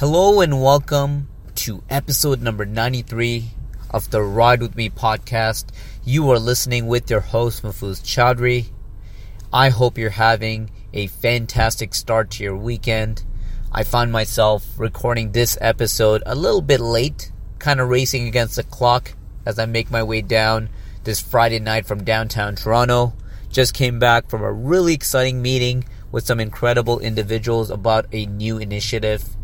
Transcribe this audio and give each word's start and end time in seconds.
Hello 0.00 0.40
and 0.40 0.62
welcome 0.62 1.28
to 1.56 1.82
episode 1.90 2.40
number 2.40 2.64
93 2.64 3.50
of 3.90 4.10
the 4.10 4.22
Ride 4.22 4.62
With 4.62 4.74
Me 4.74 4.88
podcast. 4.88 5.66
You 6.02 6.30
are 6.30 6.38
listening 6.38 6.86
with 6.86 7.10
your 7.10 7.20
host, 7.20 7.62
Mafuz 7.62 8.00
Chaudhry. 8.00 8.70
I 9.52 9.68
hope 9.68 9.98
you're 9.98 10.08
having 10.08 10.70
a 10.94 11.08
fantastic 11.08 11.92
start 11.92 12.30
to 12.30 12.44
your 12.44 12.56
weekend. 12.56 13.24
I 13.72 13.82
find 13.82 14.10
myself 14.10 14.64
recording 14.78 15.32
this 15.32 15.58
episode 15.60 16.22
a 16.24 16.34
little 16.34 16.62
bit 16.62 16.80
late, 16.80 17.30
kind 17.58 17.78
of 17.78 17.90
racing 17.90 18.26
against 18.26 18.56
the 18.56 18.62
clock 18.62 19.12
as 19.44 19.58
I 19.58 19.66
make 19.66 19.90
my 19.90 20.02
way 20.02 20.22
down 20.22 20.70
this 21.04 21.20
Friday 21.20 21.58
night 21.58 21.84
from 21.84 22.04
downtown 22.04 22.56
Toronto. 22.56 23.12
Just 23.50 23.74
came 23.74 23.98
back 23.98 24.30
from 24.30 24.40
a 24.40 24.50
really 24.50 24.94
exciting 24.94 25.42
meeting 25.42 25.84
with 26.10 26.24
some 26.24 26.40
incredible 26.40 27.00
individuals 27.00 27.68
about 27.68 28.06
a 28.12 28.24
new 28.24 28.56
initiative 28.56 29.36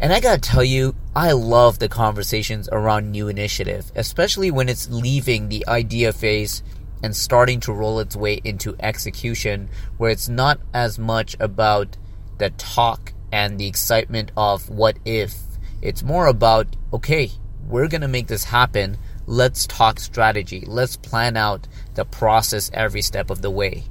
and 0.00 0.14
I 0.14 0.20
gotta 0.20 0.40
tell 0.40 0.64
you, 0.64 0.94
I 1.14 1.32
love 1.32 1.78
the 1.78 1.88
conversations 1.88 2.70
around 2.72 3.10
new 3.10 3.28
initiative, 3.28 3.92
especially 3.94 4.50
when 4.50 4.70
it's 4.70 4.90
leaving 4.90 5.48
the 5.48 5.66
idea 5.68 6.12
phase 6.14 6.62
and 7.02 7.14
starting 7.14 7.60
to 7.60 7.72
roll 7.72 8.00
its 8.00 8.16
way 8.16 8.40
into 8.42 8.76
execution, 8.80 9.68
where 9.98 10.10
it's 10.10 10.28
not 10.28 10.58
as 10.72 10.98
much 10.98 11.36
about 11.38 11.98
the 12.38 12.48
talk 12.50 13.12
and 13.30 13.58
the 13.58 13.66
excitement 13.66 14.32
of 14.38 14.70
what 14.70 14.98
if. 15.04 15.34
It's 15.82 16.02
more 16.02 16.26
about, 16.26 16.76
okay, 16.94 17.30
we're 17.66 17.88
gonna 17.88 18.08
make 18.08 18.26
this 18.26 18.44
happen. 18.44 18.96
Let's 19.26 19.66
talk 19.66 20.00
strategy. 20.00 20.64
Let's 20.66 20.96
plan 20.96 21.36
out 21.36 21.68
the 21.94 22.06
process 22.06 22.70
every 22.72 23.02
step 23.02 23.28
of 23.28 23.42
the 23.42 23.50
way. 23.50 23.84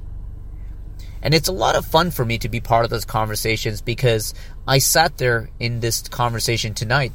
And 1.22 1.34
it's 1.34 1.48
a 1.48 1.52
lot 1.52 1.76
of 1.76 1.84
fun 1.84 2.10
for 2.10 2.24
me 2.24 2.38
to 2.38 2.48
be 2.48 2.60
part 2.60 2.84
of 2.84 2.90
those 2.90 3.04
conversations 3.04 3.82
because 3.82 4.34
I 4.66 4.78
sat 4.78 5.18
there 5.18 5.50
in 5.58 5.80
this 5.80 6.08
conversation 6.08 6.74
tonight. 6.74 7.12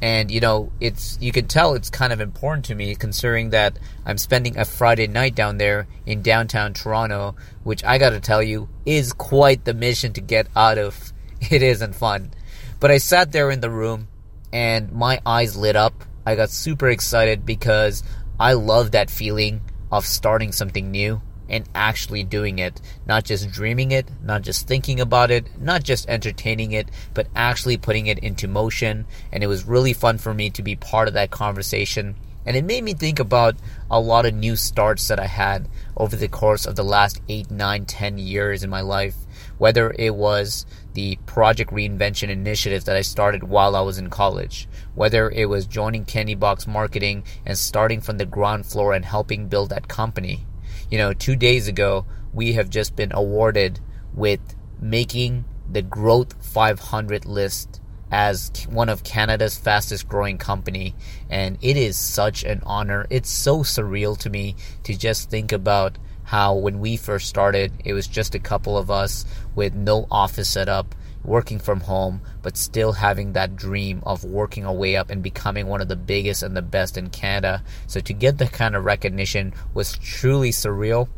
And 0.00 0.32
you 0.32 0.40
know 0.40 0.72
it's 0.80 1.16
you 1.20 1.30
can 1.30 1.46
tell 1.46 1.74
it's 1.74 1.88
kind 1.88 2.12
of 2.12 2.20
important 2.20 2.64
to 2.64 2.74
me 2.74 2.92
considering 2.96 3.50
that 3.50 3.78
I'm 4.04 4.18
spending 4.18 4.58
a 4.58 4.64
Friday 4.64 5.06
night 5.06 5.36
down 5.36 5.58
there 5.58 5.86
in 6.06 6.22
downtown 6.22 6.74
Toronto 6.74 7.36
which 7.62 7.84
I 7.84 7.98
got 7.98 8.10
to 8.10 8.18
tell 8.18 8.42
you 8.42 8.68
is 8.84 9.12
quite 9.12 9.64
the 9.64 9.74
mission 9.74 10.12
to 10.14 10.20
get 10.20 10.48
out 10.56 10.78
of. 10.78 11.12
It 11.50 11.62
isn't 11.62 11.94
fun. 11.94 12.32
But 12.78 12.92
I 12.92 12.98
sat 12.98 13.32
there 13.32 13.50
in 13.50 13.60
the 13.60 13.70
room 13.70 14.08
and 14.52 14.92
my 14.92 15.20
eyes 15.24 15.56
lit 15.56 15.76
up. 15.76 16.04
I 16.26 16.36
got 16.36 16.50
super 16.50 16.88
excited 16.88 17.46
because 17.46 18.02
I 18.38 18.52
love 18.54 18.92
that 18.92 19.10
feeling 19.10 19.60
of 19.90 20.06
starting 20.06 20.52
something 20.52 20.90
new 20.90 21.20
and 21.52 21.68
actually 21.74 22.24
doing 22.24 22.58
it. 22.58 22.80
Not 23.06 23.24
just 23.24 23.52
dreaming 23.52 23.92
it, 23.92 24.10
not 24.24 24.42
just 24.42 24.66
thinking 24.66 24.98
about 24.98 25.30
it, 25.30 25.46
not 25.60 25.84
just 25.84 26.08
entertaining 26.08 26.72
it, 26.72 26.88
but 27.14 27.28
actually 27.36 27.76
putting 27.76 28.06
it 28.06 28.18
into 28.18 28.48
motion. 28.48 29.06
And 29.30 29.44
it 29.44 29.48
was 29.48 29.66
really 29.66 29.92
fun 29.92 30.18
for 30.18 30.34
me 30.34 30.50
to 30.50 30.62
be 30.62 30.74
part 30.74 31.06
of 31.06 31.14
that 31.14 31.30
conversation. 31.30 32.16
And 32.44 32.56
it 32.56 32.64
made 32.64 32.82
me 32.82 32.94
think 32.94 33.20
about 33.20 33.56
a 33.90 34.00
lot 34.00 34.26
of 34.26 34.34
new 34.34 34.56
starts 34.56 35.06
that 35.08 35.20
I 35.20 35.26
had 35.26 35.68
over 35.96 36.16
the 36.16 36.26
course 36.26 36.66
of 36.66 36.74
the 36.74 36.82
last 36.82 37.20
8, 37.28 37.50
nine, 37.50 37.84
ten 37.84 38.18
years 38.18 38.64
in 38.64 38.70
my 38.70 38.80
life. 38.80 39.14
Whether 39.58 39.94
it 39.96 40.16
was 40.16 40.66
the 40.94 41.18
Project 41.26 41.70
Reinvention 41.70 42.30
initiative 42.30 42.84
that 42.86 42.96
I 42.96 43.02
started 43.02 43.44
while 43.44 43.76
I 43.76 43.80
was 43.82 43.98
in 43.98 44.10
college, 44.10 44.68
whether 44.94 45.30
it 45.30 45.48
was 45.48 45.66
joining 45.66 46.04
Candy 46.04 46.34
Box 46.34 46.66
Marketing 46.66 47.22
and 47.46 47.56
starting 47.56 48.00
from 48.00 48.18
the 48.18 48.26
ground 48.26 48.66
floor 48.66 48.92
and 48.92 49.04
helping 49.04 49.46
build 49.46 49.70
that 49.70 49.86
company, 49.86 50.44
you 50.92 50.98
know, 50.98 51.14
two 51.14 51.36
days 51.36 51.68
ago, 51.68 52.04
we 52.34 52.52
have 52.52 52.68
just 52.68 52.94
been 52.94 53.12
awarded 53.14 53.80
with 54.12 54.40
making 54.78 55.46
the 55.70 55.80
Growth 55.80 56.34
500 56.44 57.24
list 57.24 57.80
as 58.10 58.50
one 58.68 58.90
of 58.90 59.02
Canada's 59.02 59.56
fastest 59.56 60.06
growing 60.06 60.36
company 60.36 60.94
and 61.30 61.56
it 61.62 61.78
is 61.78 61.96
such 61.96 62.44
an 62.44 62.60
honor. 62.66 63.06
It's 63.08 63.30
so 63.30 63.60
surreal 63.60 64.18
to 64.18 64.28
me 64.28 64.54
to 64.82 64.94
just 64.94 65.30
think 65.30 65.50
about 65.50 65.96
how 66.24 66.56
when 66.56 66.78
we 66.78 66.98
first 66.98 67.26
started, 67.26 67.72
it 67.86 67.94
was 67.94 68.06
just 68.06 68.34
a 68.34 68.38
couple 68.38 68.76
of 68.76 68.90
us 68.90 69.24
with 69.54 69.72
no 69.72 70.06
office 70.10 70.50
set 70.50 70.68
up, 70.68 70.94
working 71.24 71.58
from 71.58 71.80
home, 71.80 72.20
but 72.42 72.56
still 72.56 72.92
having 72.92 73.32
that 73.32 73.56
dream 73.56 74.02
of 74.04 74.24
working 74.24 74.66
our 74.66 74.74
way 74.74 74.96
up 74.96 75.10
and 75.10 75.22
becoming 75.22 75.66
one 75.66 75.80
of 75.80 75.88
the 75.88 75.96
biggest 75.96 76.42
and 76.42 76.56
the 76.56 76.62
best 76.62 76.96
in 76.96 77.10
Canada. 77.10 77.62
So 77.86 78.00
to 78.00 78.12
get 78.12 78.38
that 78.38 78.52
kind 78.52 78.74
of 78.74 78.84
recognition 78.84 79.54
was 79.74 79.96
truly 79.98 80.50
surreal. 80.50 81.08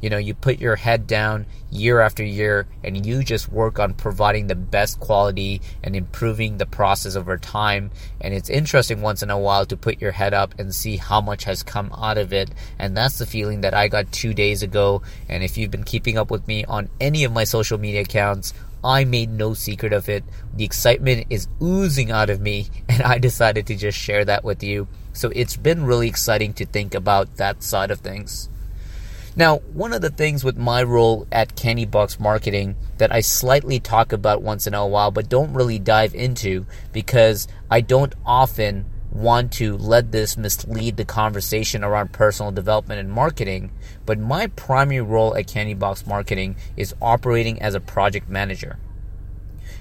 You 0.00 0.10
know, 0.10 0.18
you 0.18 0.34
put 0.34 0.60
your 0.60 0.76
head 0.76 1.06
down 1.06 1.46
year 1.70 2.00
after 2.00 2.22
year 2.22 2.68
and 2.82 3.06
you 3.06 3.24
just 3.24 3.50
work 3.50 3.78
on 3.78 3.94
providing 3.94 4.48
the 4.48 4.54
best 4.54 5.00
quality 5.00 5.62
and 5.82 5.96
improving 5.96 6.58
the 6.58 6.66
process 6.66 7.16
over 7.16 7.38
time. 7.38 7.90
And 8.20 8.34
it's 8.34 8.50
interesting 8.50 9.00
once 9.00 9.22
in 9.22 9.30
a 9.30 9.38
while 9.38 9.64
to 9.64 9.78
put 9.78 10.02
your 10.02 10.12
head 10.12 10.34
up 10.34 10.54
and 10.58 10.74
see 10.74 10.98
how 10.98 11.22
much 11.22 11.44
has 11.44 11.62
come 11.62 11.90
out 11.96 12.18
of 12.18 12.34
it. 12.34 12.50
And 12.78 12.94
that's 12.94 13.16
the 13.16 13.24
feeling 13.24 13.62
that 13.62 13.72
I 13.72 13.88
got 13.88 14.12
two 14.12 14.34
days 14.34 14.62
ago. 14.62 15.00
And 15.26 15.42
if 15.42 15.56
you've 15.56 15.70
been 15.70 15.84
keeping 15.84 16.18
up 16.18 16.30
with 16.30 16.46
me 16.46 16.66
on 16.66 16.90
any 17.00 17.24
of 17.24 17.32
my 17.32 17.44
social 17.44 17.78
media 17.78 18.02
accounts, 18.02 18.52
I 18.84 19.04
made 19.04 19.30
no 19.30 19.54
secret 19.54 19.94
of 19.94 20.08
it. 20.08 20.22
The 20.54 20.64
excitement 20.64 21.26
is 21.30 21.48
oozing 21.62 22.10
out 22.10 22.28
of 22.28 22.40
me, 22.40 22.68
and 22.88 23.02
I 23.02 23.18
decided 23.18 23.66
to 23.68 23.76
just 23.76 23.98
share 23.98 24.24
that 24.26 24.44
with 24.44 24.62
you. 24.62 24.86
So 25.14 25.30
it's 25.34 25.56
been 25.56 25.84
really 25.84 26.08
exciting 26.08 26.52
to 26.54 26.66
think 26.66 26.94
about 26.94 27.36
that 27.36 27.62
side 27.62 27.90
of 27.90 28.00
things. 28.00 28.50
Now, 29.36 29.58
one 29.72 29.92
of 29.92 30.00
the 30.00 30.10
things 30.10 30.44
with 30.44 30.56
my 30.56 30.82
role 30.84 31.26
at 31.32 31.56
Candy 31.56 31.86
Box 31.86 32.20
Marketing 32.20 32.76
that 32.98 33.12
I 33.12 33.20
slightly 33.20 33.80
talk 33.80 34.12
about 34.12 34.42
once 34.42 34.68
in 34.68 34.74
a 34.74 34.86
while, 34.86 35.10
but 35.10 35.28
don't 35.28 35.54
really 35.54 35.80
dive 35.80 36.14
into 36.14 36.66
because 36.92 37.48
I 37.68 37.80
don't 37.80 38.14
often 38.24 38.84
want 39.14 39.52
to 39.52 39.76
let 39.76 40.10
this 40.10 40.36
mislead 40.36 40.96
the 40.96 41.04
conversation 41.04 41.84
around 41.84 42.12
personal 42.12 42.50
development 42.50 43.00
and 43.00 43.10
marketing, 43.10 43.70
but 44.04 44.18
my 44.18 44.48
primary 44.48 45.00
role 45.00 45.36
at 45.36 45.46
Candy 45.46 45.74
Box 45.74 46.06
Marketing 46.06 46.56
is 46.76 46.94
operating 47.00 47.62
as 47.62 47.74
a 47.74 47.80
project 47.80 48.28
manager. 48.28 48.78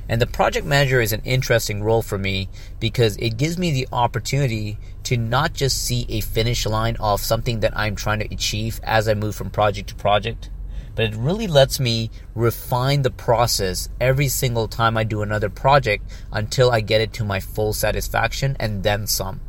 And 0.08 0.22
the 0.22 0.28
project 0.28 0.66
manager 0.66 1.02
is 1.02 1.14
an 1.14 1.22
interesting 1.24 1.82
role 1.82 2.02
for 2.02 2.18
me 2.18 2.50
because 2.80 3.18
it 3.18 3.38
gives 3.38 3.58
me 3.58 3.72
the 3.72 3.88
opportunity 3.92 4.78
to 5.04 5.18
not 5.18 5.54
just 5.54 5.84
see 5.84 6.06
a 6.10 6.22
finish 6.22 6.66
line 6.66 6.98
of 7.00 7.22
something 7.22 7.62
that 7.62 7.76
I'm 7.76 7.96
trying 7.96 8.20
to 8.20 8.34
achieve 8.34 8.80
as 8.84 9.08
I 9.08 9.14
move 9.14 9.36
from 9.36 9.50
project 9.50 9.90
to 9.90 9.96
project, 9.96 10.50
but 10.96 11.06
it 11.06 11.16
really 11.16 11.48
lets 11.48 11.80
me 11.80 12.12
refine 12.36 13.02
the 13.02 13.12
process 13.12 13.90
every 14.00 14.28
single 14.28 14.68
time 14.68 14.98
I 14.98 15.04
do 15.04 15.22
another 15.22 15.50
project 15.50 16.10
until 16.32 16.72
I 16.72 16.82
get 16.82 17.02
it 17.02 17.14
to 17.14 17.24
my 17.24 17.40
full 17.40 17.74
satisfaction 17.74 18.56
and 18.60 18.84
then 18.84 19.08
some. 19.08 19.42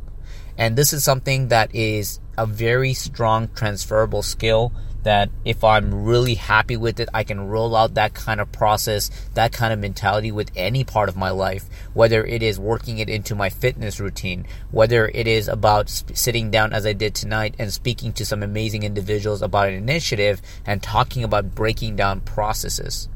And 0.57 0.75
this 0.75 0.93
is 0.93 1.03
something 1.03 1.49
that 1.49 1.73
is 1.75 2.19
a 2.37 2.45
very 2.45 2.93
strong 2.93 3.49
transferable 3.55 4.23
skill 4.23 4.71
that 5.05 5.29
if 5.45 5.63
I'm 5.63 6.03
really 6.03 6.33
happy 6.33 6.75
with 6.75 6.99
it, 6.99 7.09
I 7.13 7.23
can 7.23 7.47
roll 7.47 7.75
out 7.75 7.93
that 7.93 8.15
kind 8.15 8.41
of 8.41 8.51
process, 8.51 9.11
that 9.35 9.53
kind 9.53 9.71
of 9.71 9.79
mentality 9.79 10.31
with 10.31 10.51
any 10.55 10.83
part 10.83 11.09
of 11.09 11.15
my 11.15 11.29
life, 11.29 11.65
whether 11.93 12.25
it 12.25 12.41
is 12.41 12.59
working 12.59 12.97
it 12.97 13.07
into 13.07 13.35
my 13.35 13.49
fitness 13.49 13.99
routine, 13.99 14.47
whether 14.71 15.07
it 15.07 15.27
is 15.27 15.47
about 15.47 15.89
sitting 15.89 16.49
down 16.49 16.73
as 16.73 16.87
I 16.87 16.93
did 16.93 17.13
tonight 17.13 17.53
and 17.59 17.71
speaking 17.71 18.13
to 18.13 18.25
some 18.25 18.41
amazing 18.41 18.81
individuals 18.81 19.43
about 19.43 19.69
an 19.69 19.75
initiative 19.75 20.41
and 20.65 20.81
talking 20.81 21.23
about 21.23 21.53
breaking 21.53 21.95
down 21.95 22.21
processes. 22.21 23.07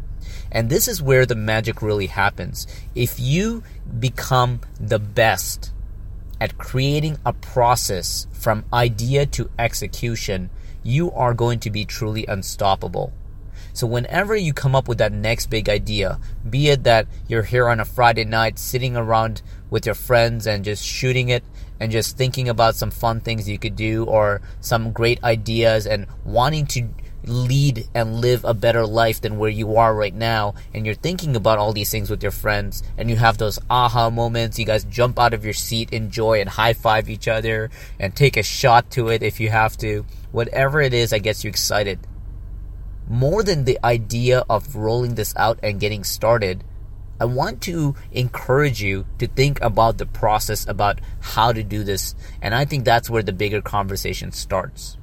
And 0.51 0.69
this 0.69 0.88
is 0.88 1.01
where 1.01 1.25
the 1.25 1.35
magic 1.35 1.81
really 1.81 2.07
happens. 2.07 2.67
If 2.94 3.19
you 3.19 3.63
become 4.00 4.61
the 4.79 5.00
best 5.00 5.71
at 6.39 6.59
creating 6.59 7.17
a 7.25 7.33
process 7.33 8.27
from 8.31 8.63
idea 8.71 9.25
to 9.25 9.50
execution, 9.57 10.51
you 10.89 11.11
are 11.11 11.33
going 11.33 11.59
to 11.59 11.69
be 11.69 11.85
truly 11.85 12.25
unstoppable. 12.25 13.13
So 13.73 13.85
whenever 13.85 14.35
you 14.35 14.53
come 14.53 14.75
up 14.75 14.88
with 14.88 14.97
that 14.97 15.13
next 15.13 15.50
big 15.50 15.69
idea, 15.69 16.19
be 16.50 16.69
it 16.69 16.83
that 16.83 17.07
you're 17.27 17.44
here 17.44 17.69
on 17.69 17.79
a 17.79 17.85
Friday 17.85 18.25
night 18.25 18.57
sitting 18.57 18.97
around 18.97 19.41
with 19.69 19.86
your 19.86 19.95
friends 19.95 20.47
and 20.47 20.65
just 20.65 20.83
shooting 20.83 21.30
it 21.30 21.44
and 21.80 21.91
just 21.91 22.18
thinking 22.18 22.50
about 22.50 22.75
some 22.75 22.91
fun 22.91 23.19
things 23.19 23.47
you 23.47 23.59
could 23.59 23.75
do 23.75 24.03
or 24.06 24.41
some 24.59 24.91
great 24.91 25.24
ideas 25.24 25.86
and 25.86 26.07
wanting 26.25 26.65
to 26.65 26.89
lead 27.25 27.88
and 27.94 28.21
live 28.21 28.44
a 28.44 28.53
better 28.53 28.85
life 28.85 29.21
than 29.21 29.38
where 29.38 29.50
you 29.50 29.75
are 29.75 29.94
right 29.94 30.15
now 30.15 30.56
and 30.74 30.85
you're 30.85 30.95
thinking 30.95 31.35
about 31.35 31.59
all 31.59 31.74
these 31.74 31.92
things 31.92 32.09
with 32.09 32.24
your 32.24 32.31
friends 32.31 32.81
and 32.97 33.09
you 33.09 33.18
have 33.18 33.38
those 33.38 33.59
aha 33.69 34.09
moments 34.09 34.57
you 34.57 34.65
guys 34.65 34.85
jump 34.85 35.19
out 35.19 35.33
of 35.33 35.44
your 35.44 35.53
seat 35.53 35.92
enjoy 35.92 36.39
and 36.39 36.50
high 36.50 36.74
five 36.74 37.09
each 37.09 37.27
other 37.27 37.69
and 38.00 38.15
take 38.15 38.38
a 38.38 38.42
shot 38.42 38.89
to 38.89 39.09
it 39.09 39.21
if 39.21 39.39
you 39.39 39.50
have 39.50 39.75
to 39.77 40.06
whatever 40.31 40.81
it 40.81 40.94
is 40.94 41.10
that 41.10 41.20
gets 41.20 41.44
you 41.44 41.50
excited 41.50 42.00
more 43.08 43.42
than 43.42 43.66
the 43.66 43.80
idea 43.84 44.44
of 44.50 44.76
rolling 44.76 45.16
this 45.16 45.34
out 45.36 45.60
and 45.64 45.80
getting 45.80 46.04
started 46.04 46.64
I 47.22 47.26
want 47.26 47.62
to 47.64 47.96
encourage 48.14 48.81
you 48.81 49.06
to 49.18 49.28
think 49.28 49.62
about 49.62 49.98
the 49.98 50.06
process 50.06 50.66
about 50.66 51.02
how 51.20 51.52
to 51.52 51.64
do 51.64 51.84
this. 51.84 52.16
And 52.42 52.56
I 52.56 52.64
think 52.64 52.86
that's 52.86 53.10
where 53.10 53.24
the 53.24 53.34
bigger 53.34 53.62
conversation 53.62 54.31
starts. 54.31 54.98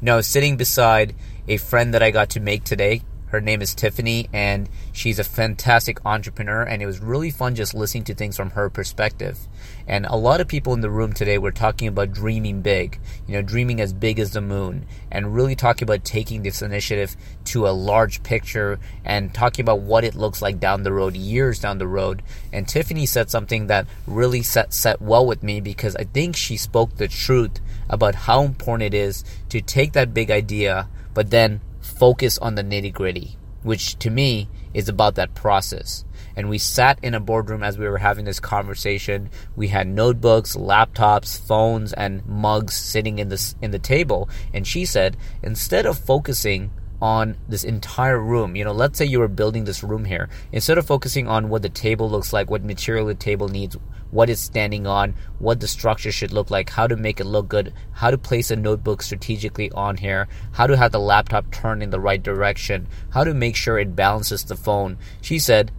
You 0.00 0.06
know, 0.06 0.20
sitting 0.20 0.56
beside 0.56 1.14
a 1.46 1.56
friend 1.56 1.94
that 1.94 2.02
I 2.02 2.10
got 2.10 2.30
to 2.30 2.40
make 2.40 2.64
today, 2.64 3.02
Her 3.30 3.40
name 3.40 3.60
is 3.60 3.74
Tiffany, 3.74 4.28
and 4.32 4.68
she's 4.92 5.18
a 5.18 5.24
fantastic 5.24 6.04
entrepreneur. 6.06 6.62
And 6.62 6.82
it 6.82 6.86
was 6.86 7.00
really 7.00 7.30
fun 7.30 7.54
just 7.54 7.74
listening 7.74 8.04
to 8.04 8.14
things 8.14 8.36
from 8.36 8.50
her 8.50 8.70
perspective. 8.70 9.38
And 9.86 10.06
a 10.06 10.16
lot 10.16 10.40
of 10.40 10.48
people 10.48 10.72
in 10.74 10.80
the 10.80 10.90
room 10.90 11.12
today 11.12 11.38
were 11.38 11.52
talking 11.52 11.88
about 11.88 12.12
dreaming 12.12 12.62
big, 12.62 12.98
you 13.26 13.34
know, 13.34 13.42
dreaming 13.42 13.80
as 13.80 13.92
big 13.92 14.18
as 14.18 14.32
the 14.32 14.40
moon, 14.40 14.86
and 15.10 15.34
really 15.34 15.54
talking 15.54 15.84
about 15.84 16.04
taking 16.04 16.42
this 16.42 16.62
initiative 16.62 17.16
to 17.44 17.66
a 17.66 17.70
large 17.70 18.22
picture 18.22 18.78
and 19.04 19.34
talking 19.34 19.62
about 19.62 19.80
what 19.80 20.04
it 20.04 20.14
looks 20.14 20.40
like 20.40 20.58
down 20.58 20.82
the 20.82 20.92
road, 20.92 21.16
years 21.16 21.58
down 21.58 21.78
the 21.78 21.86
road. 21.86 22.22
And 22.52 22.66
Tiffany 22.66 23.06
said 23.06 23.30
something 23.30 23.66
that 23.66 23.86
really 24.06 24.42
set, 24.42 24.72
set 24.72 25.00
well 25.00 25.26
with 25.26 25.42
me 25.42 25.60
because 25.60 25.96
I 25.96 26.04
think 26.04 26.36
she 26.36 26.56
spoke 26.56 26.96
the 26.96 27.08
truth 27.08 27.60
about 27.88 28.14
how 28.14 28.42
important 28.42 28.94
it 28.94 28.96
is 28.96 29.24
to 29.48 29.60
take 29.60 29.92
that 29.92 30.14
big 30.14 30.30
idea, 30.30 30.88
but 31.14 31.30
then 31.30 31.60
focus 31.98 32.38
on 32.38 32.54
the 32.54 32.62
nitty 32.62 32.92
gritty, 32.92 33.36
which 33.62 33.98
to 33.98 34.10
me 34.10 34.48
is 34.72 34.88
about 34.88 35.16
that 35.16 35.34
process. 35.34 36.04
And 36.36 36.48
we 36.48 36.58
sat 36.58 36.98
in 37.02 37.14
a 37.14 37.20
boardroom 37.20 37.64
as 37.64 37.78
we 37.78 37.88
were 37.88 37.98
having 37.98 38.24
this 38.24 38.38
conversation. 38.38 39.30
We 39.56 39.68
had 39.68 39.88
notebooks, 39.88 40.54
laptops, 40.54 41.44
phones, 41.44 41.92
and 41.92 42.24
mugs 42.26 42.74
sitting 42.74 43.18
in 43.18 43.28
the 43.28 43.54
in 43.60 43.72
the 43.72 43.78
table. 43.80 44.28
And 44.54 44.64
she 44.64 44.84
said, 44.84 45.16
instead 45.42 45.84
of 45.84 45.98
focusing 45.98 46.70
on 47.00 47.36
this 47.48 47.64
entire 47.64 48.18
room. 48.18 48.56
You 48.56 48.64
know, 48.64 48.72
let's 48.72 48.98
say 48.98 49.04
you 49.04 49.20
were 49.20 49.28
building 49.28 49.64
this 49.64 49.82
room 49.82 50.04
here. 50.04 50.28
Instead 50.52 50.78
of 50.78 50.86
focusing 50.86 51.28
on 51.28 51.48
what 51.48 51.62
the 51.62 51.68
table 51.68 52.10
looks 52.10 52.32
like, 52.32 52.50
what 52.50 52.64
material 52.64 53.06
the 53.06 53.14
table 53.14 53.48
needs, 53.48 53.76
what 54.10 54.30
it's 54.30 54.40
standing 54.40 54.86
on, 54.86 55.14
what 55.38 55.60
the 55.60 55.68
structure 55.68 56.10
should 56.10 56.32
look 56.32 56.50
like, 56.50 56.70
how 56.70 56.86
to 56.86 56.96
make 56.96 57.20
it 57.20 57.24
look 57.24 57.48
good, 57.48 57.72
how 57.92 58.10
to 58.10 58.18
place 58.18 58.50
a 58.50 58.56
notebook 58.56 59.02
strategically 59.02 59.70
on 59.72 59.96
here, 59.96 60.28
how 60.52 60.66
to 60.66 60.76
have 60.76 60.92
the 60.92 60.98
laptop 60.98 61.50
turn 61.50 61.82
in 61.82 61.90
the 61.90 62.00
right 62.00 62.22
direction, 62.22 62.88
how 63.10 63.22
to 63.22 63.34
make 63.34 63.54
sure 63.54 63.78
it 63.78 63.94
balances 63.94 64.44
the 64.44 64.56
phone. 64.56 64.98
She 65.20 65.38
said, 65.38 65.70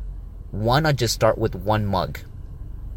why 0.51 0.79
not 0.79 0.95
just 0.95 1.13
start 1.13 1.37
with 1.37 1.55
one 1.55 1.85
mug? 1.85 2.19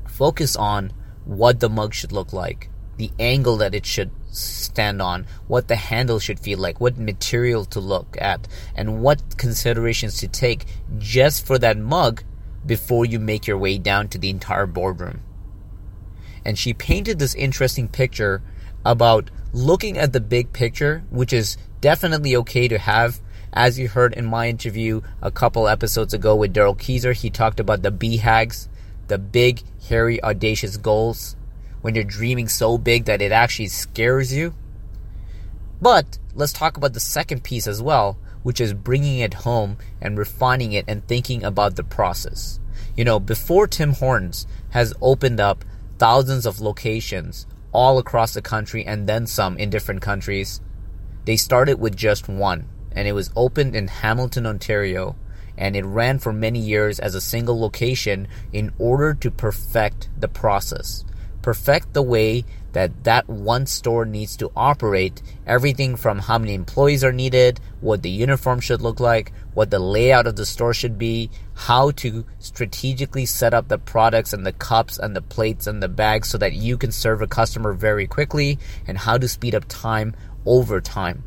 Focus 0.06 0.54
on 0.54 0.92
what 1.24 1.60
the 1.60 1.68
mug 1.68 1.94
should 1.94 2.12
look 2.12 2.32
like, 2.32 2.68
the 2.96 3.10
angle 3.18 3.56
that 3.56 3.74
it 3.74 3.86
should 3.86 4.10
stand 4.32 5.02
on, 5.02 5.26
what 5.46 5.68
the 5.68 5.76
handle 5.76 6.18
should 6.18 6.40
feel 6.40 6.58
like, 6.58 6.80
what 6.80 6.98
material 6.98 7.64
to 7.66 7.80
look 7.80 8.16
at, 8.20 8.48
and 8.74 9.02
what 9.02 9.36
considerations 9.36 10.16
to 10.18 10.28
take 10.28 10.64
just 10.98 11.46
for 11.46 11.58
that 11.58 11.78
mug 11.78 12.22
before 12.64 13.04
you 13.04 13.18
make 13.18 13.46
your 13.46 13.58
way 13.58 13.78
down 13.78 14.08
to 14.08 14.18
the 14.18 14.30
entire 14.30 14.66
boardroom. 14.66 15.20
And 16.44 16.58
she 16.58 16.72
painted 16.74 17.18
this 17.18 17.34
interesting 17.34 17.88
picture 17.88 18.42
about 18.84 19.30
looking 19.52 19.98
at 19.98 20.12
the 20.12 20.20
big 20.20 20.52
picture, 20.52 21.04
which 21.10 21.32
is 21.32 21.56
definitely 21.80 22.34
okay 22.36 22.68
to 22.68 22.78
have. 22.78 23.20
As 23.52 23.78
you 23.78 23.88
heard 23.88 24.14
in 24.14 24.24
my 24.24 24.48
interview 24.48 25.02
a 25.20 25.30
couple 25.30 25.68
episodes 25.68 26.14
ago 26.14 26.34
with 26.34 26.54
Daryl 26.54 26.76
Keyser, 26.76 27.14
he 27.14 27.28
talked 27.28 27.60
about 27.60 27.82
the 27.82 27.92
BHAGs, 27.92 28.68
the 29.08 29.18
big, 29.18 29.62
hairy, 29.88 30.22
audacious 30.22 30.78
goals 30.78 31.36
when 31.82 31.94
you're 31.94 32.04
dreaming 32.04 32.48
so 32.48 32.78
big 32.78 33.04
that 33.04 33.20
it 33.20 33.32
actually 33.32 33.68
scares 33.68 34.32
you. 34.32 34.54
But 35.80 36.18
let's 36.34 36.52
talk 36.52 36.76
about 36.76 36.94
the 36.94 37.00
second 37.00 37.44
piece 37.44 37.66
as 37.66 37.82
well, 37.82 38.16
which 38.42 38.60
is 38.60 38.72
bringing 38.72 39.18
it 39.18 39.34
home 39.34 39.76
and 40.00 40.16
refining 40.16 40.72
it 40.72 40.84
and 40.88 41.06
thinking 41.06 41.44
about 41.44 41.76
the 41.76 41.84
process. 41.84 42.60
You 42.96 43.04
know, 43.04 43.20
before 43.20 43.66
Tim 43.66 43.92
Hortons 43.92 44.46
has 44.70 44.94
opened 45.02 45.40
up 45.40 45.64
thousands 45.98 46.46
of 46.46 46.60
locations 46.60 47.46
all 47.72 47.98
across 47.98 48.34
the 48.34 48.42
country 48.42 48.84
and 48.86 49.08
then 49.08 49.26
some 49.26 49.56
in 49.58 49.70
different 49.70 50.02
countries, 50.02 50.60
they 51.24 51.36
started 51.36 51.80
with 51.80 51.96
just 51.96 52.28
one, 52.28 52.68
and 52.92 53.08
it 53.08 53.12
was 53.12 53.30
opened 53.34 53.74
in 53.74 53.88
Hamilton, 53.88 54.46
Ontario, 54.46 55.16
and 55.56 55.76
it 55.76 55.84
ran 55.84 56.18
for 56.18 56.32
many 56.32 56.58
years 56.58 56.98
as 56.98 57.14
a 57.14 57.20
single 57.20 57.60
location 57.60 58.28
in 58.52 58.72
order 58.78 59.14
to 59.14 59.30
perfect 59.30 60.08
the 60.18 60.28
process 60.28 61.04
perfect 61.42 61.92
the 61.92 62.02
way 62.02 62.44
that 62.72 63.04
that 63.04 63.28
one 63.28 63.66
store 63.66 64.04
needs 64.04 64.36
to 64.36 64.50
operate 64.56 65.20
everything 65.46 65.96
from 65.96 66.18
how 66.18 66.38
many 66.38 66.54
employees 66.54 67.04
are 67.04 67.12
needed 67.12 67.60
what 67.80 68.02
the 68.02 68.10
uniform 68.10 68.60
should 68.60 68.80
look 68.80 69.00
like 69.00 69.32
what 69.54 69.70
the 69.70 69.78
layout 69.78 70.26
of 70.26 70.36
the 70.36 70.46
store 70.46 70.72
should 70.72 70.96
be 70.96 71.28
how 71.54 71.90
to 71.90 72.24
strategically 72.38 73.26
set 73.26 73.52
up 73.52 73.68
the 73.68 73.78
products 73.78 74.32
and 74.32 74.46
the 74.46 74.52
cups 74.52 74.98
and 74.98 75.14
the 75.14 75.22
plates 75.22 75.66
and 75.66 75.82
the 75.82 75.88
bags 75.88 76.28
so 76.28 76.38
that 76.38 76.54
you 76.54 76.78
can 76.78 76.92
serve 76.92 77.20
a 77.20 77.26
customer 77.26 77.72
very 77.72 78.06
quickly 78.06 78.58
and 78.86 78.96
how 78.96 79.18
to 79.18 79.28
speed 79.28 79.54
up 79.54 79.64
time 79.68 80.14
over 80.46 80.80
time 80.80 81.22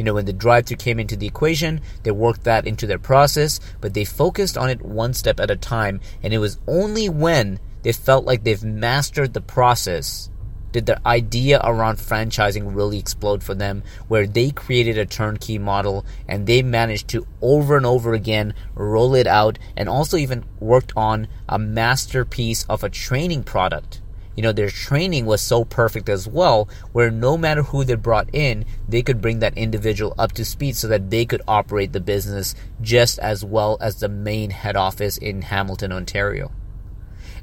you 0.00 0.04
know, 0.04 0.14
when 0.14 0.24
the 0.24 0.32
drive 0.32 0.64
through 0.64 0.78
came 0.78 0.98
into 0.98 1.14
the 1.14 1.26
equation, 1.26 1.82
they 2.04 2.10
worked 2.10 2.44
that 2.44 2.66
into 2.66 2.86
their 2.86 2.98
process, 2.98 3.60
but 3.82 3.92
they 3.92 4.06
focused 4.06 4.56
on 4.56 4.70
it 4.70 4.80
one 4.80 5.12
step 5.12 5.38
at 5.38 5.50
a 5.50 5.56
time. 5.56 6.00
And 6.22 6.32
it 6.32 6.38
was 6.38 6.56
only 6.66 7.10
when 7.10 7.60
they 7.82 7.92
felt 7.92 8.24
like 8.24 8.44
they've 8.44 8.62
mastered 8.62 9.32
the 9.32 9.40
process. 9.40 10.30
Did 10.72 10.86
the 10.86 11.04
idea 11.06 11.60
around 11.64 11.96
franchising 11.96 12.76
really 12.76 12.98
explode 12.98 13.42
for 13.42 13.56
them 13.56 13.82
where 14.06 14.26
they 14.26 14.50
created 14.52 14.98
a 14.98 15.06
turnkey 15.06 15.58
model 15.58 16.06
and 16.28 16.46
they 16.46 16.62
managed 16.62 17.08
to 17.08 17.26
over 17.42 17.76
and 17.76 17.84
over 17.84 18.12
again 18.12 18.54
roll 18.74 19.16
it 19.16 19.26
out 19.26 19.58
and 19.76 19.88
also 19.88 20.16
even 20.16 20.44
worked 20.60 20.92
on 20.94 21.26
a 21.48 21.58
masterpiece 21.58 22.64
of 22.68 22.84
a 22.84 22.88
training 22.88 23.42
product. 23.42 24.00
You 24.36 24.44
know 24.44 24.52
their 24.52 24.70
training 24.70 25.26
was 25.26 25.40
so 25.40 25.64
perfect 25.64 26.08
as 26.08 26.28
well 26.28 26.68
where 26.92 27.10
no 27.10 27.36
matter 27.36 27.64
who 27.64 27.82
they 27.82 27.96
brought 27.96 28.32
in 28.32 28.64
they 28.88 29.02
could 29.02 29.20
bring 29.20 29.40
that 29.40 29.58
individual 29.58 30.14
up 30.18 30.32
to 30.32 30.44
speed 30.44 30.76
so 30.76 30.86
that 30.86 31.10
they 31.10 31.26
could 31.26 31.42
operate 31.48 31.92
the 31.92 32.00
business 32.00 32.54
just 32.80 33.18
as 33.18 33.44
well 33.44 33.76
as 33.80 33.96
the 33.96 34.08
main 34.08 34.50
head 34.50 34.76
office 34.76 35.18
in 35.18 35.42
Hamilton 35.42 35.90
Ontario 35.90 36.52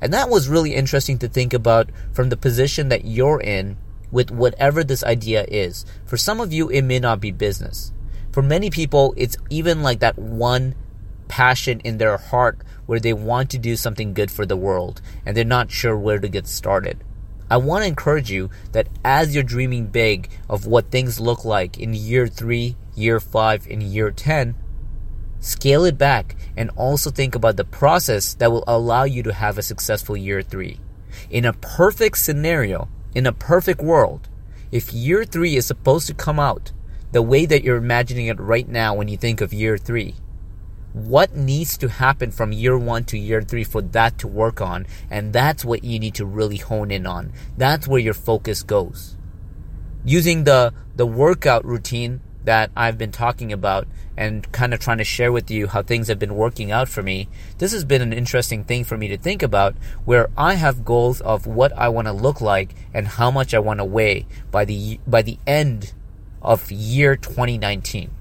and 0.01 0.13
that 0.13 0.29
was 0.29 0.49
really 0.49 0.73
interesting 0.73 1.17
to 1.19 1.27
think 1.27 1.53
about 1.53 1.89
from 2.13 2.29
the 2.29 2.37
position 2.37 2.89
that 2.89 3.05
you're 3.05 3.41
in 3.41 3.77
with 4.11 4.31
whatever 4.31 4.83
this 4.83 5.03
idea 5.03 5.45
is. 5.47 5.85
For 6.05 6.17
some 6.17 6.39
of 6.39 6.53
you, 6.53 6.69
it 6.69 6.83
may 6.83 6.99
not 6.99 7.19
be 7.19 7.31
business. 7.31 7.91
For 8.31 8.41
many 8.41 8.69
people, 8.69 9.13
it's 9.17 9.37
even 9.49 9.81
like 9.81 9.99
that 9.99 10.17
one 10.17 10.75
passion 11.27 11.79
in 11.81 11.97
their 11.97 12.17
heart 12.17 12.59
where 12.85 12.99
they 12.99 13.13
want 13.13 13.49
to 13.51 13.57
do 13.57 13.75
something 13.75 14.13
good 14.13 14.31
for 14.31 14.45
the 14.45 14.55
world 14.55 15.01
and 15.25 15.35
they're 15.35 15.43
not 15.43 15.71
sure 15.71 15.97
where 15.97 16.19
to 16.19 16.29
get 16.29 16.47
started. 16.47 17.03
I 17.49 17.57
want 17.57 17.83
to 17.83 17.87
encourage 17.87 18.29
you 18.29 18.49
that 18.73 18.89
as 19.05 19.33
you're 19.33 19.43
dreaming 19.43 19.87
big 19.87 20.29
of 20.49 20.65
what 20.65 20.91
things 20.91 21.19
look 21.19 21.45
like 21.45 21.77
in 21.79 21.93
year 21.93 22.27
three, 22.27 22.75
year 22.95 23.19
five, 23.19 23.65
and 23.69 23.81
year 23.81 24.11
10, 24.11 24.55
Scale 25.39 25.85
it 25.85 25.97
back 25.97 26.35
and 26.55 26.69
also 26.75 27.11
think 27.11 27.35
about 27.35 27.57
the 27.57 27.63
process 27.63 28.33
that 28.35 28.51
will 28.51 28.63
allow 28.67 29.03
you 29.03 29.23
to 29.23 29.33
have 29.33 29.57
a 29.57 29.61
successful 29.61 30.17
year 30.17 30.41
three. 30.41 30.79
In 31.29 31.45
a 31.45 31.53
perfect 31.53 32.17
scenario, 32.17 32.89
in 33.13 33.25
a 33.25 33.31
perfect 33.31 33.81
world, 33.81 34.29
if 34.71 34.93
year 34.93 35.23
three 35.23 35.55
is 35.55 35.65
supposed 35.65 36.07
to 36.07 36.13
come 36.13 36.39
out 36.39 36.71
the 37.11 37.21
way 37.21 37.45
that 37.45 37.63
you're 37.63 37.77
imagining 37.77 38.27
it 38.27 38.39
right 38.39 38.67
now 38.67 38.93
when 38.93 39.07
you 39.07 39.17
think 39.17 39.39
of 39.39 39.53
year 39.53 39.77
three, 39.77 40.15
what 40.93 41.35
needs 41.35 41.77
to 41.77 41.89
happen 41.89 42.31
from 42.31 42.51
year 42.51 42.77
one 42.77 43.03
to 43.05 43.17
year 43.17 43.41
three 43.41 43.63
for 43.63 43.81
that 43.81 44.17
to 44.17 44.27
work 44.27 44.61
on? 44.61 44.85
And 45.09 45.31
that's 45.31 45.63
what 45.63 45.83
you 45.83 45.99
need 45.99 46.15
to 46.15 46.25
really 46.25 46.57
hone 46.57 46.91
in 46.91 47.05
on. 47.05 47.31
That's 47.55 47.87
where 47.87 47.99
your 47.99 48.13
focus 48.13 48.63
goes. 48.63 49.15
Using 50.03 50.43
the, 50.43 50.73
the 50.95 51.05
workout 51.05 51.63
routine 51.65 52.21
that 52.47 52.71
I've 52.77 52.97
been 52.97 53.11
talking 53.11 53.51
about 53.51 53.89
and 54.15 54.49
kind 54.53 54.73
of 54.73 54.79
trying 54.79 54.99
to 54.99 55.03
share 55.03 55.33
with 55.33 55.51
you 55.51 55.67
how 55.67 55.83
things 55.83 56.07
have 56.07 56.17
been 56.17 56.33
working 56.33 56.71
out 56.71 56.87
for 56.87 57.03
me, 57.03 57.27
this 57.57 57.73
has 57.73 57.83
been 57.83 58.01
an 58.01 58.13
interesting 58.13 58.63
thing 58.63 58.85
for 58.85 58.97
me 58.97 59.09
to 59.09 59.17
think 59.17 59.43
about 59.43 59.75
where 60.05 60.29
I 60.37 60.53
have 60.53 60.85
goals 60.85 61.19
of 61.19 61.45
what 61.45 61.73
I 61.73 61.89
want 61.89 62.07
to 62.07 62.13
look 62.13 62.39
like 62.39 62.73
and 62.93 63.05
how 63.05 63.31
much 63.31 63.53
I 63.53 63.59
want 63.59 63.81
to 63.81 63.85
weigh 63.85 64.27
by 64.49 64.63
the 64.63 64.97
by 65.05 65.23
the 65.23 65.37
end 65.45 65.93
of 66.41 66.71
year 66.71 67.17
2019. 67.17 68.11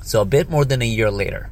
So 0.00 0.20
a 0.20 0.24
bit 0.24 0.48
more 0.48 0.64
than 0.64 0.80
a 0.80 0.86
year 0.86 1.10
later. 1.10 1.50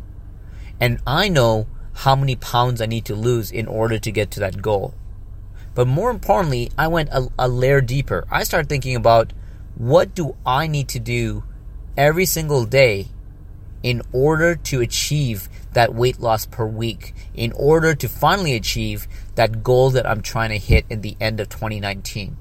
And 0.80 1.00
I 1.04 1.28
know 1.28 1.66
how 1.94 2.14
many 2.14 2.36
pounds 2.36 2.80
I 2.80 2.86
need 2.86 3.06
to 3.06 3.16
lose 3.16 3.50
in 3.50 3.66
order 3.66 3.98
to 3.98 4.12
get 4.12 4.30
to 4.32 4.40
that 4.40 4.62
goal. 4.62 4.94
But 5.74 5.88
more 5.88 6.12
importantly, 6.12 6.70
I 6.78 6.86
went 6.86 7.08
a, 7.08 7.28
a 7.36 7.48
layer 7.48 7.80
deeper. 7.80 8.24
I 8.30 8.44
started 8.44 8.68
thinking 8.68 8.94
about 8.94 9.32
what 9.74 10.14
do 10.14 10.36
I 10.46 10.68
need 10.68 10.88
to 10.90 11.00
do 11.00 11.42
every 11.96 12.26
single 12.26 12.64
day 12.64 13.08
in 13.82 14.02
order 14.12 14.54
to 14.56 14.80
achieve 14.80 15.48
that 15.74 15.94
weight 15.94 16.18
loss 16.18 16.46
per 16.46 16.66
week, 16.66 17.14
in 17.34 17.52
order 17.52 17.94
to 17.94 18.08
finally 18.08 18.54
achieve 18.54 19.06
that 19.34 19.62
goal 19.62 19.90
that 19.90 20.08
I'm 20.08 20.22
trying 20.22 20.50
to 20.50 20.58
hit 20.58 20.86
in 20.88 21.02
the 21.02 21.16
end 21.20 21.38
of 21.38 21.48
2019. 21.48 22.36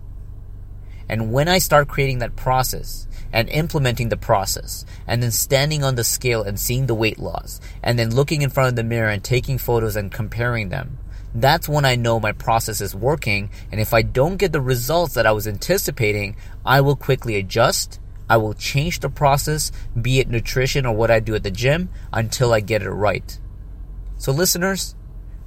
And 1.09 1.33
when 1.33 1.49
I 1.49 1.57
start 1.57 1.89
creating 1.89 2.19
that 2.19 2.35
process 2.35 3.07
and 3.33 3.49
implementing 3.49 4.09
the 4.09 4.17
process 4.17 4.85
and 5.05 5.21
then 5.21 5.31
standing 5.31 5.83
on 5.83 5.95
the 5.95 6.03
scale 6.03 6.43
and 6.43 6.57
seeing 6.59 6.87
the 6.87 6.95
weight 6.95 7.19
loss 7.19 7.59
and 7.83 7.99
then 7.99 8.15
looking 8.15 8.41
in 8.41 8.49
front 8.49 8.69
of 8.69 8.75
the 8.75 8.83
mirror 8.83 9.09
and 9.09 9.23
taking 9.23 9.57
photos 9.57 9.97
and 9.97 10.11
comparing 10.11 10.69
them, 10.69 10.97
that's 11.35 11.67
when 11.67 11.83
I 11.83 11.95
know 11.95 12.19
my 12.19 12.31
process 12.31 12.79
is 12.79 12.95
working. 12.95 13.49
And 13.71 13.81
if 13.81 13.93
I 13.93 14.01
don't 14.01 14.37
get 14.37 14.53
the 14.53 14.61
results 14.61 15.15
that 15.15 15.25
I 15.25 15.31
was 15.33 15.47
anticipating, 15.47 16.35
I 16.65 16.81
will 16.81 16.95
quickly 16.95 17.35
adjust 17.35 17.99
I 18.29 18.37
will 18.37 18.53
change 18.53 18.99
the 18.99 19.09
process, 19.09 19.71
be 19.99 20.19
it 20.19 20.29
nutrition 20.29 20.85
or 20.85 20.95
what 20.95 21.11
I 21.11 21.19
do 21.19 21.35
at 21.35 21.43
the 21.43 21.51
gym, 21.51 21.89
until 22.11 22.53
I 22.53 22.59
get 22.61 22.81
it 22.81 22.89
right. 22.89 23.37
So, 24.17 24.31
listeners, 24.31 24.95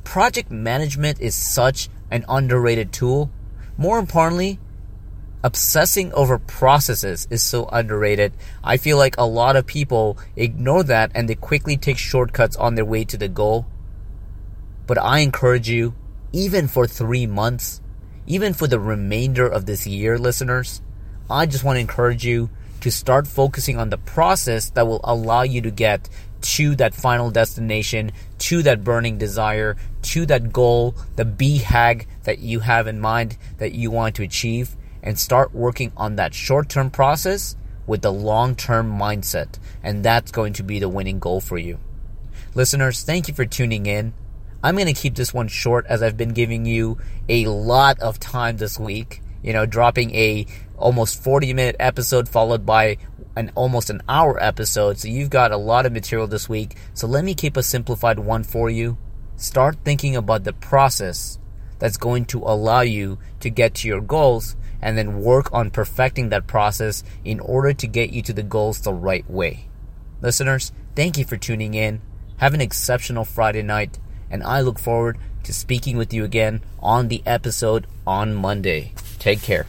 project 0.05 0.51
management 0.51 1.21
is 1.21 1.35
such 1.35 1.89
an 2.11 2.25
underrated 2.29 2.93
tool. 2.93 3.31
More 3.77 3.99
importantly, 3.99 4.59
obsessing 5.43 6.13
over 6.13 6.39
processes 6.39 7.27
is 7.31 7.43
so 7.43 7.67
underrated. 7.73 8.33
I 8.63 8.77
feel 8.77 8.97
like 8.99 9.17
a 9.17 9.27
lot 9.27 9.57
of 9.57 9.67
people 9.67 10.19
ignore 10.35 10.83
that 10.85 11.13
and 11.15 11.29
they 11.29 11.35
quickly 11.35 11.77
take 11.77 11.99
shortcuts 11.99 12.57
on 12.57 12.75
their 12.75 12.85
way 12.85 13.05
to 13.05 13.17
the 13.17 13.29
goal. 13.29 13.67
But 14.87 14.99
I 14.99 15.21
encourage 15.21 15.69
you, 15.69 15.95
even 16.33 16.69
for 16.69 16.87
three 16.87 17.27
months, 17.27 17.81
even 18.27 18.53
for 18.53 18.67
the 18.67 18.81
remainder 18.81 19.47
of 19.47 19.67
this 19.67 19.87
year, 19.87 20.19
listeners, 20.19 20.83
I 21.31 21.47
just 21.47 21.65
want 21.65 21.77
to 21.77 21.81
encourage 21.81 22.25
you 22.25 22.51
to 22.81 22.91
start 22.91 23.27
focusing 23.27 23.79
on 23.79 23.91
the 23.91 23.99
process 23.99 24.71
that 24.71 24.87
will 24.87 25.01
allow 25.05 25.43
you 25.43 25.61
to 25.63 25.71
get 25.71 26.09
to 26.43 26.77
that 26.77 26.95
final 26.95 27.31
destination, 27.31 28.13
to 28.39 28.63
that 28.63 28.85
burning 28.85 29.19
desire, 29.19 29.77
to 30.03 30.27
that 30.27 30.53
goal, 30.53 30.95
the 31.17 31.25
BHAG 31.25 32.07
that 32.25 32.39
you 32.39 32.61
have 32.61 32.87
in 32.87 33.01
mind 33.01 33.37
that 33.59 33.73
you 33.73 33.91
want 33.91 34.15
to 34.17 34.23
achieve, 34.23 34.77
and 35.03 35.19
start 35.19 35.55
working 35.55 35.93
on 35.97 36.17
that 36.17 36.35
short 36.35 36.69
term 36.69 36.91
process 36.91 37.57
with 37.87 38.03
the 38.03 38.13
long 38.13 38.55
term 38.55 38.97
mindset. 38.99 39.59
And 39.83 40.05
that's 40.05 40.31
going 40.31 40.53
to 40.55 40.63
be 40.63 40.79
the 40.79 40.89
winning 40.89 41.19
goal 41.19 41.41
for 41.41 41.59
you. 41.59 41.79
Listeners, 42.55 43.03
thank 43.03 43.29
you 43.29 43.35
for 43.35 43.45
tuning 43.45 43.87
in. 43.87 44.15
I'm 44.63 44.77
going 44.77 44.87
to 44.87 45.01
keep 45.01 45.15
this 45.15 45.35
one 45.35 45.49
short 45.49 45.87
as 45.87 46.03
I've 46.03 46.17
been 46.17 46.33
giving 46.33 46.65
you 46.65 46.99
a 47.29 47.47
lot 47.47 48.01
of 48.01 48.19
time 48.19 48.57
this 48.57 48.79
week. 48.79 49.21
You 49.47 49.55
know, 49.55 49.65
dropping 49.65 50.15
a 50.15 50.45
almost 50.77 51.23
40 51.23 51.55
minute 51.55 51.77
episode 51.81 52.29
followed 52.29 52.67
by 52.67 52.99
an 53.37 53.53
almost 53.55 53.89
an 53.89 54.03
hour 54.09 54.43
episode. 54.43 54.99
So 54.99 55.09
you've 55.09 55.31
got 55.31 55.53
a 55.53 55.57
lot 55.57 55.87
of 55.87 55.93
material 55.93 56.27
this 56.27 56.49
week. 56.49 56.77
So 56.93 57.07
let 57.07 57.25
me 57.25 57.35
keep 57.35 57.57
a 57.57 57.63
simplified 57.63 58.19
one 58.19 58.43
for 58.43 58.69
you. 58.69 58.99
Start 59.37 59.77
thinking 59.85 60.17
about 60.17 60.45
the 60.45 60.53
process 60.53 61.39
that's 61.79 61.97
going 61.97 62.25
to 62.27 62.39
allow 62.39 62.81
you 62.81 63.19
to 63.41 63.51
get 63.51 63.75
to 63.77 63.89
your 63.89 64.01
goals 64.01 64.57
and 64.81 64.97
then 64.97 65.21
work 65.21 65.53
on 65.53 65.71
perfecting 65.71 66.31
that 66.31 66.47
process 66.47 67.03
in 67.25 67.41
order 67.41 67.73
to 67.73 67.87
get 67.87 68.11
you 68.11 68.23
to 68.23 68.33
the 68.33 68.43
goals 68.43 68.81
the 68.81 68.93
right 68.93 69.29
way. 69.31 69.69
Listeners, 70.23 70.73
thank 70.95 71.19
you 71.19 71.25
for 71.25 71.37
tuning 71.37 71.75
in. 71.75 72.01
Have 72.39 72.55
an 72.55 72.61
exceptional 72.61 73.25
Friday 73.25 73.63
night, 73.63 73.99
and 74.31 74.43
I 74.43 74.61
look 74.61 74.79
forward 74.79 75.19
to 75.45 75.53
speaking 75.53 75.97
with 75.97 76.13
you 76.13 76.25
again 76.25 76.61
on 76.81 77.09
the 77.09 77.23
episode 77.25 77.87
on 78.07 78.35
Monday. 78.35 78.93
Take 79.19 79.43
care. 79.43 79.67